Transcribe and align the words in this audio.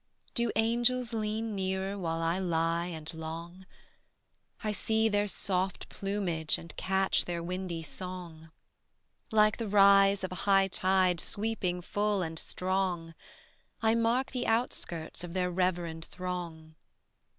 Do 0.33 0.51
angels 0.55 1.13
lean 1.13 1.53
nearer 1.53 1.95
While 1.95 2.21
I 2.23 2.39
lie 2.39 2.87
and 2.87 3.13
long? 3.13 3.67
I 4.63 4.71
see 4.71 5.09
their 5.09 5.27
soft 5.27 5.89
plumage 5.89 6.57
And 6.57 6.75
catch 6.75 7.25
their 7.25 7.43
windy 7.43 7.83
song, 7.83 8.49
Like 9.31 9.57
the 9.57 9.67
rise 9.67 10.23
of 10.23 10.31
a 10.31 10.49
high 10.49 10.69
tide 10.69 11.19
Sweeping 11.21 11.81
full 11.83 12.23
and 12.23 12.39
strong; 12.39 13.13
I 13.83 13.93
mark 13.93 14.31
the 14.31 14.47
outskirts 14.47 15.23
Of 15.23 15.35
their 15.35 15.51
reverend 15.51 16.03
throng. 16.05 16.73